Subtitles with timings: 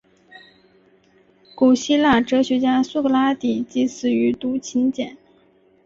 [1.53, 5.15] 古希腊哲学家苏格拉底即死于毒芹碱。